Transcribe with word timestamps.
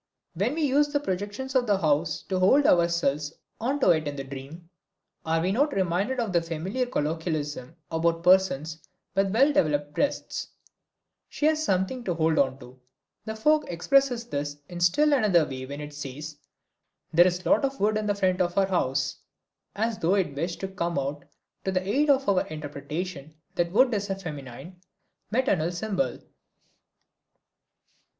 When 0.33 0.55
we 0.55 0.63
use 0.63 0.87
the 0.87 0.99
projections 0.99 1.53
of 1.53 1.67
the 1.67 1.77
house 1.77 2.23
to 2.23 2.39
hold 2.39 2.65
ourselves 2.65 3.33
on 3.59 3.79
to 3.81 3.91
in 3.91 4.15
the 4.15 4.23
dream, 4.23 4.67
are 5.27 5.39
we 5.39 5.51
not 5.51 5.75
reminded 5.75 6.19
of 6.19 6.33
the 6.33 6.41
familiar 6.41 6.87
colloquialism 6.87 7.75
about 7.91 8.23
persons 8.23 8.79
with 9.13 9.31
well 9.31 9.53
developed 9.53 9.93
breasts: 9.93 10.47
"She 11.29 11.45
has 11.45 11.63
something 11.63 12.03
to 12.05 12.15
hold 12.15 12.39
onto"? 12.39 12.79
The 13.25 13.35
folk 13.35 13.65
express 13.69 14.07
this 14.23 14.57
in 14.69 14.79
still 14.79 15.13
another 15.13 15.45
way 15.45 15.67
when 15.67 15.79
it 15.81 15.93
says, 15.93 16.35
"there's 17.13 17.45
lots 17.45 17.65
of 17.65 17.79
wood 17.79 17.95
in 17.95 18.11
front 18.15 18.41
of 18.41 18.55
her 18.55 18.65
house"; 18.65 19.17
as 19.75 19.99
though 19.99 20.15
it 20.15 20.33
wished 20.35 20.61
to 20.61 20.67
come 20.67 20.95
to 21.63 21.71
the 21.71 21.87
aid 21.87 22.09
of 22.09 22.27
our 22.27 22.47
interpretation 22.47 23.35
that 23.53 23.71
wood 23.71 23.93
is 23.93 24.09
a 24.09 24.15
feminine, 24.15 24.81
maternal 25.29 25.71
symbol. 25.71 26.17